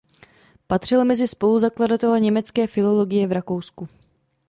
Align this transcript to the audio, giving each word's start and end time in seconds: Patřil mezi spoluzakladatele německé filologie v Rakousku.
Patřil 0.67 1.05
mezi 1.05 1.27
spoluzakladatele 1.27 2.19
německé 2.19 2.67
filologie 2.67 3.27
v 3.27 3.31
Rakousku. 3.31 3.87